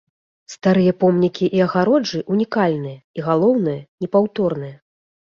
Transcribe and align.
Старыя 0.51 0.93
помнікі 1.01 1.45
і 1.57 1.59
агароджы 1.65 2.21
ўнікальныя 2.35 2.95
і, 2.95 3.19
галоўнае, 3.27 3.75
непаўторныя. 4.05 4.73